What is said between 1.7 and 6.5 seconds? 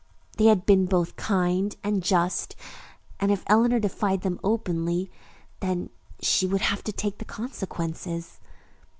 and just, and if Eleanor defied them openly, then she